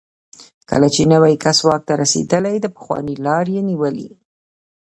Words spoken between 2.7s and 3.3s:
پخواني